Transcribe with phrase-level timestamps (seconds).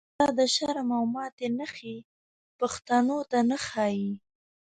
[0.17, 1.95] دا دشرم او ماتی نښی،
[2.59, 4.15] پښتنوته نه ښاییږی